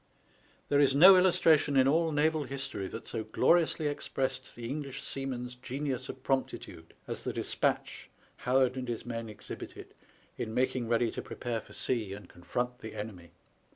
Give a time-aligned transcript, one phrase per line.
[0.69, 5.03] There is no illus tration in all naval history that so gloriously expressed the English
[5.03, 9.93] seaman's genius of promptitude as the despatch Howard and his men exhibited
[10.39, 13.29] in making ready to prepare for sea and confront the enemy.